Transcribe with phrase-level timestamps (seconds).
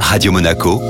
[0.00, 0.80] Radio Monaco,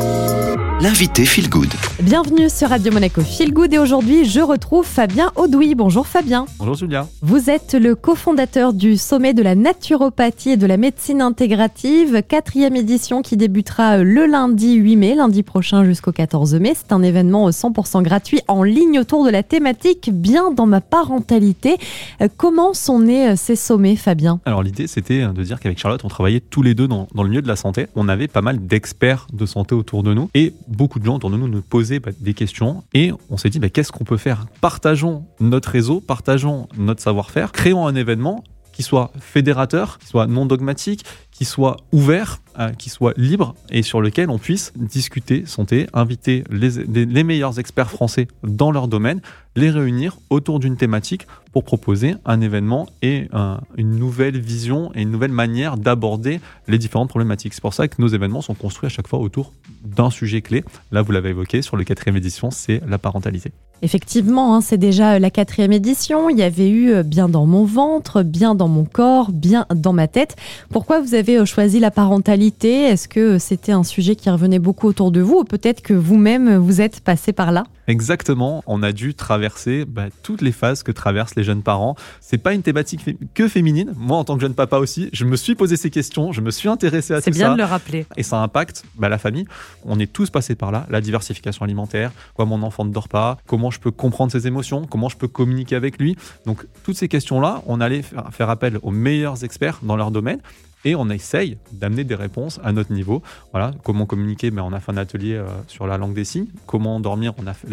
[0.81, 1.73] l'invité Feel Good.
[2.03, 5.75] Bienvenue sur Radio Monaco Feel Good et aujourd'hui je retrouve Fabien Audouy.
[5.75, 6.45] Bonjour Fabien.
[6.59, 7.09] Bonjour Julia.
[7.23, 12.77] Vous êtes le cofondateur du sommet de la naturopathie et de la médecine intégrative, quatrième
[12.77, 16.75] édition qui débutera le lundi 8 mai, lundi prochain jusqu'au 14 mai.
[16.77, 21.79] C'est un événement 100% gratuit en ligne autour de la thématique bien dans ma parentalité.
[22.21, 24.41] Euh, Comment sont nés euh, ces sommets Fabien?
[24.45, 27.31] Alors l'idée c'était de dire qu'avec Charlotte on travaillait tous les deux dans, dans le
[27.31, 27.87] milieu de la santé.
[27.97, 31.31] On avait pas mal d'experts de santé autour de nous et beaucoup de gens autour
[31.31, 34.17] de nous nous posaient bah, des questions et on s'est dit bah, qu'est-ce qu'on peut
[34.17, 34.47] faire?
[34.61, 40.45] Partageons notre réseau, partageons notre savoir-faire, créons un événement qui soit fédérateur, qui soit non
[40.45, 45.87] dogmatique, qui soit ouvert, euh, qui soit libre et sur lequel on puisse discuter santé,
[45.93, 49.21] inviter les, meilleurs experts français dans leur domaine,
[49.57, 55.03] les réunir autour d'une thématique pour proposer un événement et un- une nouvelle vision et
[55.03, 57.55] une nouvelle manière d'aborder les différentes problématiques.
[57.55, 59.53] C'est pour ça que nos événements sont construits à chaque fois autour
[59.85, 60.65] d'un sujet clé.
[60.93, 63.53] Là, vous l'avez évoqué, sur le quatrième édition, c'est la parentalité.
[63.83, 66.31] Effectivement, hein, c'est déjà la quatrième édition.
[66.31, 69.93] Il y avait eu euh, bien dans mon ventre, bien dans mon corps, bien dans
[69.93, 70.35] ma tête.
[70.71, 74.87] Pourquoi vous avez euh, choisi la parentalité Est-ce que c'était un sujet qui revenait beaucoup
[74.87, 77.65] autour de vous ou peut-être que vous-même vous êtes passé par là?
[77.89, 81.95] Exactement, on a dû traverser bah, toutes les phases que traversent les jeunes parents.
[82.21, 83.93] C'est pas une thématique fé- que féminine.
[83.97, 86.51] Moi, en tant que jeune papa aussi, je me suis posé ces questions, je me
[86.51, 87.53] suis intéressé à C'est tout bien ça.
[87.53, 88.07] de le rappeler.
[88.17, 89.47] Et ça impacte bah, la famille.
[89.85, 90.87] On est tous passés par là.
[90.91, 94.85] La diversification alimentaire, quoi mon enfant ne dort pas, comment je peux comprendre ses émotions,
[94.85, 96.17] comment je peux communiquer avec lui.
[96.45, 100.41] Donc toutes ces questions-là, on allait faire appel aux meilleurs experts dans leur domaine.
[100.87, 103.21] Et on essaye d'amener des réponses à notre niveau.
[103.51, 106.47] Voilà, comment communiquer ben, On a fait un atelier euh, sur la langue des signes.
[106.67, 107.67] Comment dormir On a fait,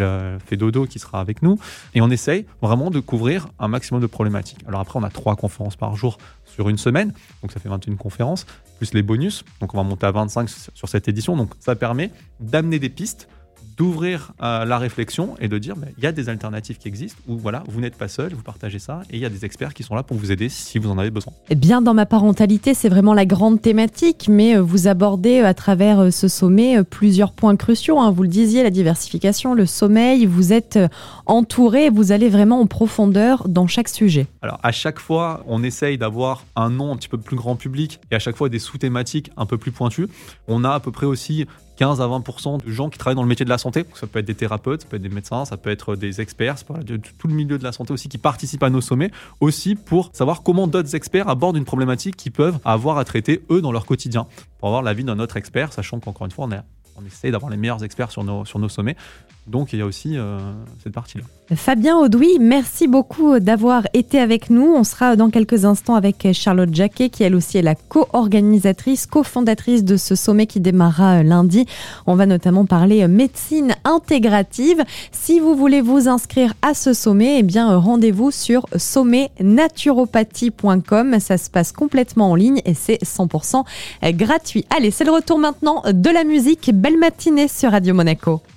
[0.43, 1.59] fait Dodo qui sera avec nous.
[1.93, 4.65] Et on essaye vraiment de couvrir un maximum de problématiques.
[4.67, 7.13] Alors après, on a trois conférences par jour sur une semaine.
[7.43, 8.47] Donc ça fait 21 conférences
[8.79, 9.45] plus les bonus.
[9.61, 11.37] Donc on va monter à 25 sur cette édition.
[11.37, 13.27] Donc ça permet d'amener des pistes,
[13.77, 17.19] d'ouvrir euh, la réflexion et de dire bah, il y a des alternatives qui existent
[17.27, 19.73] ou voilà, vous n'êtes pas seul, vous partagez ça et il y a des experts
[19.73, 21.33] qui sont là pour vous aider si vous en avez besoin.
[21.49, 25.53] Bien dans ma parentalité, c'est vraiment la grande thématique, mais euh, vous abordez euh, à
[25.53, 27.99] travers ce sommet plusieurs points cruciaux.
[27.99, 28.11] hein.
[28.11, 30.79] Vous le disiez, la diversification, le sommeil, vous êtes
[31.25, 34.27] entouré, vous allez vraiment en profondeur dans chaque sujet.
[34.41, 37.99] Alors à chaque fois, on essaye d'avoir un nom un petit peu plus grand public
[38.11, 40.07] et à chaque fois des sous-thématiques un peu plus pointues.
[40.47, 41.45] On a à peu près aussi
[41.77, 43.85] 15 à 20% de gens qui travaillent dans le métier de la santé.
[43.95, 46.55] Ça peut être des thérapeutes, ça peut être des médecins, ça peut être des experts,
[46.85, 49.75] de de tout le milieu de la santé aussi qui participent à nos sommets, aussi
[49.75, 53.71] pour savoir comment d'autres experts abordent une problématique qu'ils peuvent avoir à traiter eux dans
[53.71, 54.27] leur quotidien.
[54.59, 56.61] Pour avoir l'avis d'un autre expert, sachant qu'encore une fois, on, est,
[56.95, 58.95] on essaye d'avoir les meilleurs experts sur nos, sommets.
[59.47, 60.37] Donc il y a aussi euh,
[60.81, 61.23] cette partie-là.
[61.55, 64.73] Fabien Audouy, merci beaucoup d'avoir été avec nous.
[64.73, 69.83] On sera dans quelques instants avec Charlotte Jacquet, qui elle aussi est la co-organisatrice, co-fondatrice
[69.83, 71.65] de ce sommet qui démarrera lundi.
[72.07, 74.83] On va notamment parler médecine intégrative.
[75.11, 81.19] Si vous voulez vous inscrire à ce sommet, eh bien euh, rendez-vous sur sommetnaturopathie.com.
[81.19, 83.63] Ça se passe complètement en ligne et c'est 100%
[84.13, 84.65] gratuit.
[84.69, 86.71] Allez, c'est le retour maintenant de la musique.
[86.73, 88.43] Belle matinée sur Radio Monaco.